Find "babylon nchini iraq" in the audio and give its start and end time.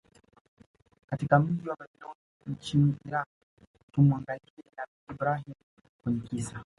1.61-3.27